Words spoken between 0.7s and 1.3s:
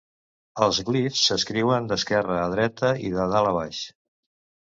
glifs